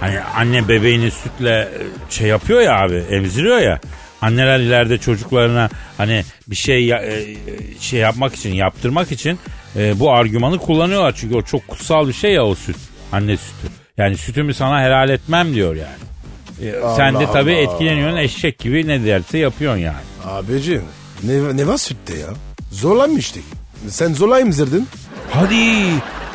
[0.00, 1.68] Hani anne bebeğini sütle e,
[2.10, 3.80] şey yapıyor ya abi emziriyor ya.
[4.22, 7.36] Anneler ileride çocuklarına hani bir şey ya- e,
[7.80, 9.38] şey yapmak için yaptırmak için
[9.76, 11.14] e, bu argümanı kullanıyorlar.
[11.16, 12.76] Çünkü o çok kutsal bir şey ya o süt.
[13.12, 13.72] Anne sütü.
[13.96, 16.70] Yani sütümü sana helal etmem diyor yani.
[16.70, 17.60] E, sen de tabii Allah.
[17.72, 19.96] etkileniyorsun eşek gibi ne derse yapıyorsun yani.
[20.24, 20.82] Abicim
[21.22, 22.26] ne, ne var sütte ya?
[22.72, 23.42] Zorlanmıştık.
[23.88, 24.88] Sen zorla emzirdin.
[25.30, 25.54] Hadi.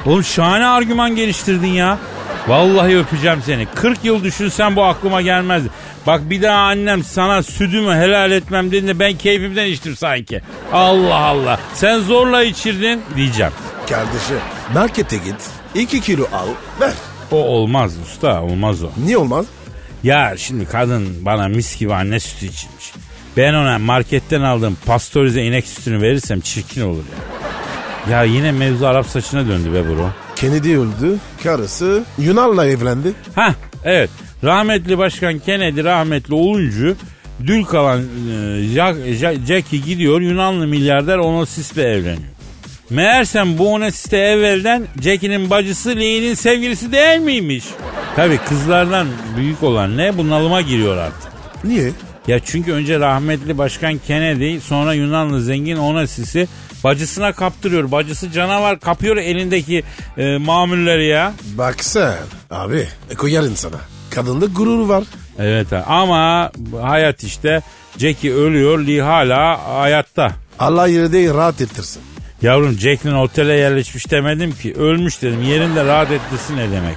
[0.06, 1.98] Oğlum şahane argüman geliştirdin ya.
[2.48, 3.66] Vallahi öpeceğim seni.
[3.66, 5.70] 40 yıl düşünsen bu aklıma gelmezdi.
[6.08, 10.42] Bak bir daha annem sana sütümü helal etmem dediğinde ben keyfimden içtim sanki.
[10.74, 11.60] Allah Allah.
[11.74, 13.52] Sen zorla içirdin diyeceğim.
[13.90, 14.38] Kardeşim
[14.74, 15.50] markete git.
[15.76, 16.48] 2 kilo al
[16.82, 16.94] ver.
[17.32, 18.90] O olmaz usta olmaz o.
[19.06, 19.46] Niye olmaz?
[20.04, 22.94] Ya şimdi kadın bana mis gibi anne sütü içirmiş.
[23.38, 27.04] Ben ona marketten aldığım pastörize inek sütünü verirsem çirkin olur
[28.10, 28.18] ya.
[28.18, 30.10] Ya yine mevzu Arap saçına döndü be bro.
[30.36, 31.18] Kennedy öldü.
[31.44, 33.14] Karısı Yunan'la evlendi.
[33.36, 34.10] Ha evet.
[34.44, 36.94] Rahmetli Başkan Kennedy rahmetli olunca
[37.48, 42.36] dül kalan e, Jack, Jack- Jackie gidiyor Yunanlı milyarder Onosis'le evleniyor.
[42.90, 47.64] Meğersem bu Onosis de evvelden Jackie'nin bacısı Lee'nin sevgilisi değil miymiş?
[48.16, 51.32] Tabi kızlardan büyük olan ne bunalıma giriyor artık.
[51.64, 51.92] Niye?
[52.28, 56.48] Ya çünkü önce rahmetli Başkan Kennedy sonra Yunanlı zengin Onosis'i
[56.86, 57.92] bacısına kaptırıyor.
[57.92, 59.84] Bacısı canavar kapıyor elindeki
[60.18, 61.34] e, mamulleri ya.
[61.58, 62.18] Bak sen.
[62.52, 63.78] Abi e, koyarım sana.
[64.10, 65.04] Kadınlık gururu var.
[65.40, 67.62] Evet ama hayat işte
[67.98, 70.32] Jackie ölüyor Lee hala hayatta.
[70.60, 72.02] Allah yerde rahat ettirsin.
[72.42, 76.96] Yavrum Jack'in otele yerleşmiş demedim ki ölmüş dedim yerinde rahat ettirsin ne demek.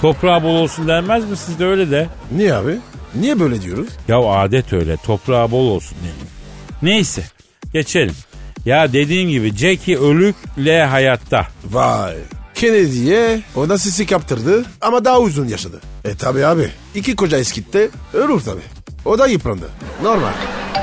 [0.00, 2.06] Toprağı bol olsun denmez mi siz de öyle de.
[2.32, 2.78] Niye abi?
[3.14, 3.88] Niye böyle diyoruz?
[4.08, 6.32] Ya adet öyle toprağı bol olsun deniyor.
[6.82, 7.22] Neyse
[7.72, 8.14] geçelim.
[8.68, 11.46] Ya dediğim gibi Jackie ölük L hayatta.
[11.70, 12.14] Vay.
[12.54, 15.80] Kennedy'ye ona sisi kaptırdı ama daha uzun yaşadı.
[16.04, 16.68] E tabi abi.
[16.94, 18.60] iki koca eskitte ölür tabi.
[19.04, 19.68] O da yıprandı.
[20.02, 20.32] Normal.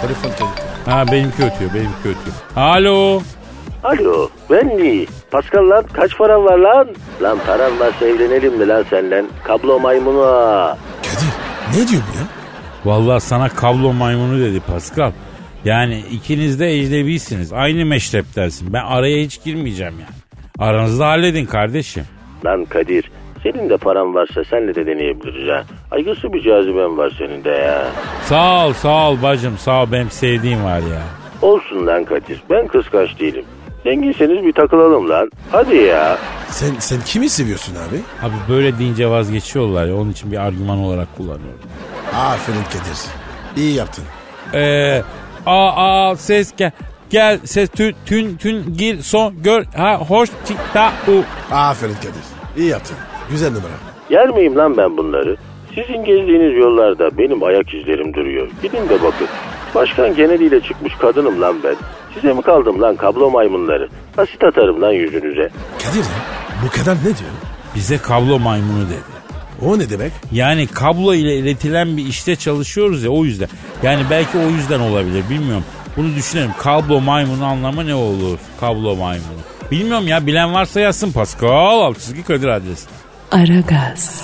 [0.01, 0.63] Telefon kayıtlı.
[0.85, 2.35] Ha benimki ötüyor benimki ötüyor.
[2.55, 3.21] Alo.
[3.83, 5.05] Alo ben Lee.
[5.31, 6.87] Pascal lan kaç paran var lan?
[7.21, 9.25] Lan paran varsa evlenelim mi lan senden?
[9.43, 10.77] Kablo maymunu ha.
[11.03, 12.25] Kadir ne diyor bu ya?
[12.85, 15.11] Vallahi sana kablo maymunu dedi Pascal.
[15.65, 17.53] Yani ikiniz de ecnebisiniz.
[17.53, 18.73] Aynı meşreptensin.
[18.73, 20.15] Ben araya hiç girmeyeceğim yani.
[20.69, 22.03] Aranızda halledin kardeşim.
[22.45, 23.11] Lan Kadir
[23.43, 25.63] senin de paran varsa senle de deneyebiliriz ha.
[25.91, 27.87] Aygısı bir caziben var senin de ya.
[28.23, 31.01] Sağ ol sağ ol bacım sağ ol benim sevdiğim var ya.
[31.41, 33.45] Olsun lan Kadir ben kıskanç değilim.
[33.83, 35.31] Zenginseniz bir takılalım lan.
[35.51, 36.17] Hadi ya.
[36.49, 38.27] Sen, sen kimi seviyorsun abi?
[38.27, 41.59] Abi böyle deyince vazgeçiyorlar ya onun için bir argüman olarak kullanıyorum.
[42.15, 42.99] Aferin Kadir.
[43.57, 44.03] İyi yaptın.
[44.53, 45.01] Ee,
[45.45, 46.71] a a ses gel.
[47.09, 51.23] Gel ses tün tün tün gir son gör ha hoş tik ta u.
[51.55, 52.23] Aferin Kadir.
[52.57, 52.97] İyi yaptın.
[53.29, 53.73] Güzel numara.
[54.09, 55.37] Yer miyim lan ben bunları?
[55.75, 58.47] Sizin gezdiğiniz yollarda benim ayak izlerim duruyor.
[58.61, 59.27] Gidin de bakın.
[59.75, 61.75] Başkan Kennedy ile çıkmış kadınım lan ben.
[62.13, 63.89] Size mi kaldım lan kablo maymunları?
[64.17, 65.49] Asit atarım lan yüzünüze.
[65.83, 66.21] Kadir ya
[66.65, 67.31] bu kadar ne diyor?
[67.75, 69.15] Bize kablo maymunu dedi.
[69.65, 70.11] O ne demek?
[70.31, 73.47] Yani kablo ile iletilen bir işte çalışıyoruz ya o yüzden.
[73.83, 75.63] Yani belki o yüzden olabilir bilmiyorum.
[75.97, 76.51] Bunu düşünelim.
[76.59, 78.39] Kablo maymunun anlamı ne olur?
[78.59, 79.39] Kablo maymunu.
[79.71, 82.85] Bilmiyorum ya bilen varsa yazsın Pascal alt çizgi Kadir adresi.
[83.31, 84.21] Aragaz,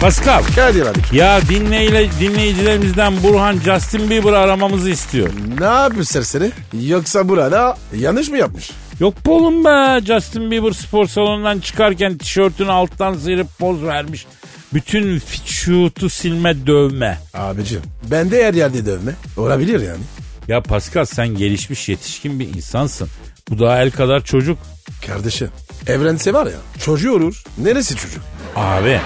[0.00, 0.98] Pascal Kadir abi.
[1.12, 5.28] ya dinleyle, dinleyicilerimizden Burhan Justin Bieber aramamızı istiyor.
[5.60, 6.50] Ne yapıyor serseri?
[6.82, 8.70] Yoksa burada yanlış mı yapmış?
[9.00, 14.26] Yok be oğlum be Justin Bieber spor salonundan çıkarken tişörtünü alttan sıyırıp poz vermiş.
[14.74, 17.18] Bütün vücutu silme dövme.
[17.34, 19.12] Abicim ben de her yerde dövme.
[19.36, 20.02] Olabilir yani.
[20.48, 23.08] Ya Pascal sen gelişmiş yetişkin bir insansın.
[23.50, 24.58] Bu daha el kadar çocuk.
[25.06, 25.48] Kardeşim
[25.86, 26.52] evrense var ya
[26.84, 27.42] çocuğu olur.
[27.58, 28.22] Neresi çocuk?
[28.56, 29.00] Abi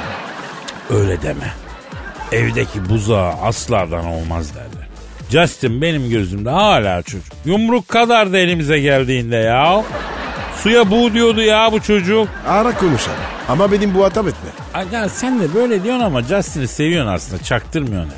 [0.91, 1.55] öyle deme.
[2.33, 4.80] Evdeki buzağı aslardan olmaz derler.
[5.31, 7.27] Justin benim gözümde hala çocuk.
[7.45, 9.85] Yumruk kadar da elimize geldiğinde ya.
[10.63, 12.29] Suya bu diyordu ya bu çocuk.
[12.49, 13.19] Ara konuşalım.
[13.49, 14.51] Ama benim bu hatap etme.
[14.75, 18.17] Ay Ya sen de böyle diyorsun ama Justin'i seviyorsun aslında çaktırmıyorsun ya.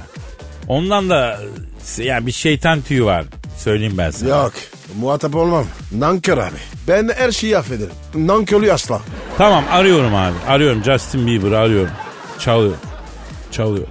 [0.69, 1.39] Ondan da
[1.99, 3.25] e, ya bir şeytan tüyü var.
[3.57, 4.29] Söyleyeyim ben sana.
[4.31, 4.53] Yok
[5.01, 5.65] muhatap olmam.
[5.93, 6.57] Nankör abi.
[6.89, 7.93] Ben her şeyi affederim.
[8.15, 9.01] Nankörlü asla.
[9.39, 10.35] Tamam arıyorum abi.
[10.49, 11.93] Arıyorum Justin Bieber arıyorum.
[12.39, 12.75] Çalıyor.
[13.51, 13.87] Çalıyor.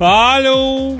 [0.00, 0.92] Alo.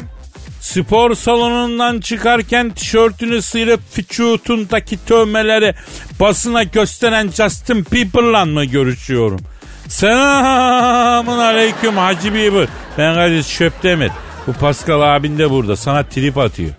[0.61, 5.75] Spor salonundan çıkarken tişörtünü sıyırıp vücudundaki tövmeleri
[6.21, 9.41] basına gösteren Justin Bieber'la mı görüşüyorum?
[9.89, 12.69] Selamun aleyküm Hacı Bieber.
[12.99, 14.11] Ben Kadir Şöptemir.
[14.47, 15.77] Bu Pascal abin de burada.
[15.77, 16.71] Sana trip atıyor.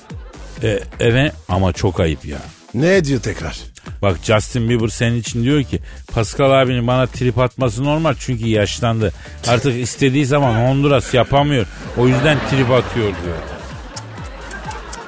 [0.64, 2.38] E, evet ama çok ayıp ya.
[2.74, 3.58] Ne diyor tekrar?
[4.02, 5.80] Bak Justin Bieber senin için diyor ki
[6.14, 9.14] Pascal abinin bana trip atması normal çünkü yaşlandı.
[9.48, 11.66] Artık istediği zaman Honduras yapamıyor.
[11.98, 13.59] O yüzden trip atıyor diyor.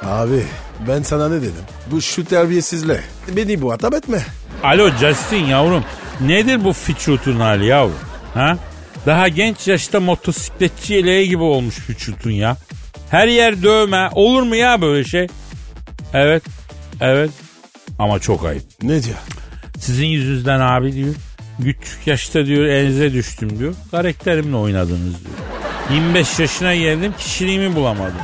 [0.05, 0.43] Abi
[0.87, 1.63] ben sana ne dedim?
[1.91, 3.01] Bu şu terbiyesizle.
[3.35, 4.19] Beni bu hatap etme.
[4.63, 5.83] Alo Justin yavrum
[6.21, 7.99] nedir bu fiçutun hali yavrum?
[8.33, 8.57] Ha?
[9.05, 12.57] Daha genç yaşta motosikletçi eleği gibi olmuş fiçutun ya.
[13.09, 15.27] Her yer dövme olur mu ya böyle şey?
[16.13, 16.43] Evet
[17.01, 17.31] evet
[17.99, 18.63] ama çok ayıp.
[18.81, 19.17] Ne diyor?
[19.79, 21.15] Sizin yüzünüzden abi diyor.
[21.63, 23.73] Küçük yaşta diyor elinize düştüm diyor.
[23.91, 25.35] Karakterimle oynadınız diyor.
[25.93, 28.15] 25 yaşına geldim kişiliğimi bulamadım.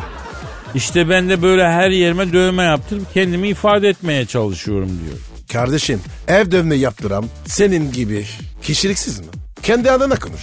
[0.75, 5.17] İşte ben de böyle her yerime dövme yaptırıp kendimi ifade etmeye çalışıyorum diyor.
[5.53, 8.25] Kardeşim ev dövme yaptıram senin gibi
[8.61, 9.25] kişiliksiz mi?
[9.63, 10.41] Kendi adına konuş.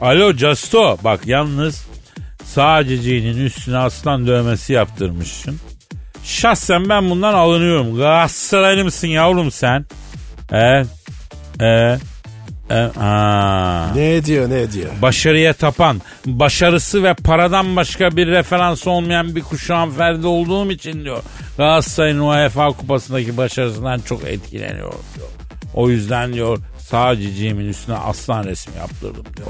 [0.00, 1.86] Alo Justo bak yalnız
[2.44, 5.60] sadeceğinin üstüne aslan dövmesi yaptırmışsın.
[6.24, 7.96] Şahsen ben bundan alınıyorum.
[7.96, 9.86] Galatasaraylı mısın yavrum sen?
[10.52, 10.86] Evet.
[11.60, 12.00] Evet.
[12.70, 12.96] Evet.
[12.96, 13.90] Ha.
[13.94, 14.90] Ne diyor ne diyor?
[15.02, 21.22] Başarıya tapan, başarısı ve paradan başka bir referans olmayan bir kuşağın ferdi olduğum için diyor.
[21.56, 25.28] Galatasaray'ın UEFA kupasındaki başarısından çok etkileniyorum diyor.
[25.74, 26.58] O yüzden diyor
[27.16, 29.48] ciciğimin üstüne aslan resmi yaptırdım diyor.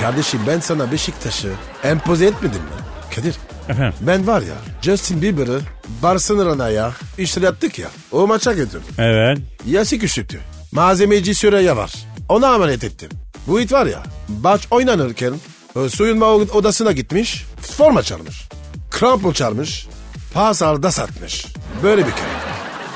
[0.00, 1.52] Kardeşim ben sana Beşiktaş'ı
[1.84, 3.14] empoze etmedim mi?
[3.16, 3.34] Kadir
[3.68, 3.94] Efendim?
[4.00, 5.60] ben var ya Justin Bieber'ı
[6.02, 8.82] Barcelona'ya işler yaptık ya o maça götürdüm.
[8.98, 9.38] Evet.
[9.66, 10.40] Yası küçüktü.
[10.72, 11.92] Malzemeci Süreyya var.
[12.30, 13.08] Ona emanet ettim.
[13.46, 14.02] Bu it var ya
[14.42, 15.34] maç oynanırken
[15.76, 18.48] e, soyunma odasına gitmiş forma çalmış.
[18.90, 19.86] Krampon çalmış.
[20.34, 21.46] Pazarda satmış.
[21.82, 22.28] Böyle bir kere.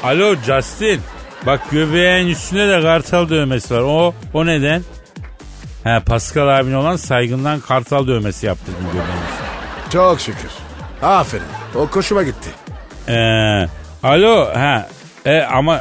[0.02, 1.00] Alo Justin.
[1.46, 3.80] Bak göbeğin üstünde de kartal dövmesi var.
[3.80, 4.82] O o neden?
[5.84, 9.24] He Pascal abin olan saygından kartal dövmesi yaptırdın göbeğin.
[9.92, 10.50] Çok şükür.
[11.02, 11.44] Aferin.
[11.74, 12.50] O koşuma gitti.
[13.08, 13.68] Ee,
[14.02, 14.88] alo ha
[15.24, 15.80] e, ama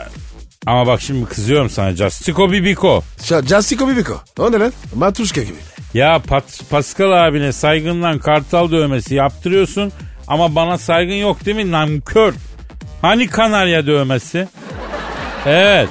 [0.66, 3.04] ama bak şimdi kızıyorum sana Justiko Bibiko.
[3.48, 4.22] Jastico Bibiko.
[4.40, 4.74] O ne lan?
[4.96, 5.58] Matuşka gibi.
[5.94, 9.92] Ya Pat, Pascal abine saygından kartal dövmesi yaptırıyorsun
[10.28, 12.34] ama bana saygın yok değil mi namkör?
[13.02, 14.48] Hani kanarya dövmesi?
[15.46, 15.90] Evet.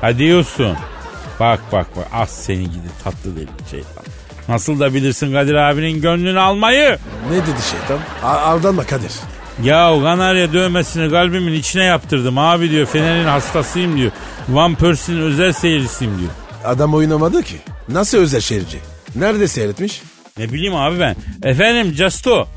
[0.00, 0.76] Ha diyorsun.
[1.40, 4.04] Bak bak bak az seni gidi tatlı deli şeytan.
[4.48, 6.98] Nasıl da bilirsin Kadir abinin gönlünü almayı.
[7.30, 7.98] Ne dedi şeytan?
[8.22, 9.12] A- aldanma Kadir.
[9.64, 12.86] Ya kanarya dövmesini kalbimin içine yaptırdım abi diyor.
[12.86, 14.10] Fener'in hastasıyım diyor.
[14.48, 16.30] Van Persie'nin özel seyircisiyim diyor.
[16.64, 17.56] Adam oynamadı ki.
[17.88, 18.78] Nasıl özel şehirci?
[19.16, 20.02] Nerede seyretmiş?
[20.38, 21.16] Ne bileyim abi ben.
[21.42, 22.48] Efendim Justo.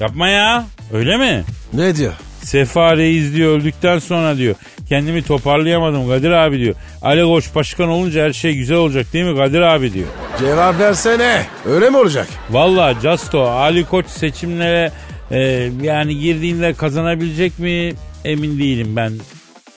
[0.00, 0.64] Yapma ya.
[0.92, 1.44] Öyle mi?
[1.72, 2.12] Ne diyor?
[2.42, 4.54] Sefa Reis diyor öldükten sonra diyor.
[4.88, 6.74] Kendimi toparlayamadım Kadir abi diyor.
[7.02, 10.06] Ali Koç başkan olunca her şey güzel olacak değil mi Kadir abi diyor.
[10.40, 11.46] Cevap versene.
[11.66, 12.26] Öyle mi olacak?
[12.50, 14.92] Valla Justo Ali Koç seçimlere
[15.30, 15.38] e,
[15.82, 19.12] yani girdiğinde kazanabilecek mi emin değilim ben.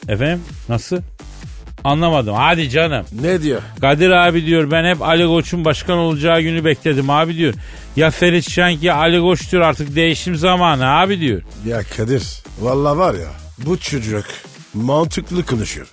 [0.07, 0.97] Efendim nasıl?
[1.83, 2.33] Anlamadım.
[2.35, 3.05] Hadi canım.
[3.21, 3.61] Ne diyor?
[3.81, 7.53] Kadir abi diyor ben hep Ali Koç'un başkan olacağı günü bekledim abi diyor.
[7.95, 11.41] Ya Ferit Şenk ya Ali Koç diyor artık değişim zamanı abi diyor.
[11.67, 12.23] Ya Kadir.
[12.59, 14.25] Vallahi var ya bu çocuk
[14.73, 15.87] mantıklı konuşuyor.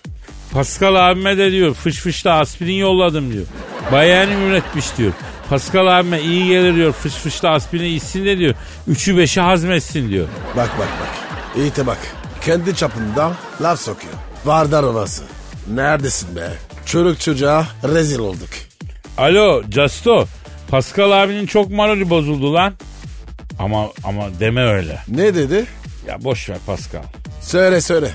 [0.52, 3.44] Pascal abime de diyor fış fışla aspirin yolladım diyor.
[3.92, 5.12] Bayanim üretmiş diyor.
[5.50, 8.54] Pascal abime iyi gelir diyor fış fışla aspirin içsin de diyor.
[8.86, 10.26] Üçü beşi hazmetsin diyor.
[10.56, 11.08] Bak bak bak.
[11.56, 11.98] İyi de bak.
[12.44, 13.32] Kendi çapında
[13.62, 14.12] laf sokuyor.
[14.44, 15.22] Vardar ovası.
[15.74, 16.48] Neredesin be?
[16.86, 18.48] Çocuk çocuğa rezil olduk.
[19.18, 20.26] Alo Justo.
[20.70, 22.74] Pascal abinin çok morali bozuldu lan.
[23.58, 24.98] Ama ama deme öyle.
[25.08, 25.64] Ne dedi?
[26.06, 27.02] Ya boş ver Pascal.
[27.40, 28.10] Söyle söyle.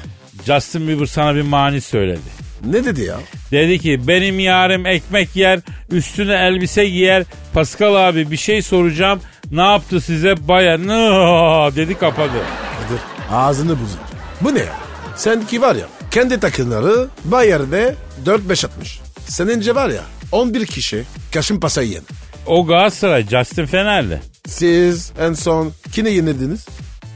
[0.46, 2.43] Justin Bieber sana bir mani söyledi.
[2.66, 3.20] Ne dedi ya?
[3.52, 5.60] Dedi ki benim yarım ekmek yer,
[5.92, 7.24] üstüne elbise giyer.
[7.54, 9.20] Pascal abi bir şey soracağım.
[9.52, 10.78] Ne yaptı size baya?
[10.78, 12.30] Nı dedi kapadı.
[12.32, 14.00] Kadir ağzını bozun.
[14.42, 14.76] Bu ne ya?
[15.16, 17.96] Seninki var ya kendi takımları Bayer'de
[18.26, 19.00] 4-5 atmış.
[19.28, 22.04] Senince var ya 11 kişi kaşın pasa yiyen.
[22.46, 24.22] O Galatasaray Justin Fener'de.
[24.48, 26.66] Siz en son kimi yenildiniz?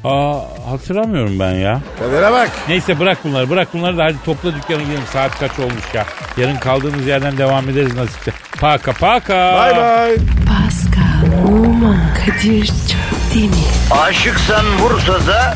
[0.04, 0.40] Aa
[0.72, 1.80] hatırlamıyorum ben ya.
[2.00, 2.50] Kadir'e bak.
[2.68, 6.06] Neyse bırak bunları bırak bunları da hadi topla dükkanı gidelim saat kaç olmuş ya.
[6.38, 8.32] Yarın kaldığımız yerden devam ederiz nasipse.
[8.60, 9.54] Paka paka.
[9.56, 10.16] Bay bay.
[10.48, 13.56] Pascal, Oman, Kadir çok değil mi?
[13.92, 15.56] Aşıksan vursa da,